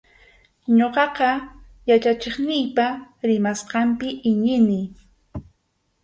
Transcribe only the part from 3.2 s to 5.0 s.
rimasqanpi iñini.